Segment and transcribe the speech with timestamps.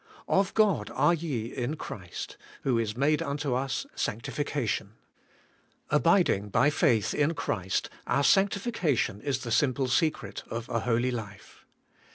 [0.27, 4.93] Of God are ye in Christ, who is made unto us sanctification.
[5.91, 11.67] Abiding by faith in Christ our sanctification is the simple secret of a holy life.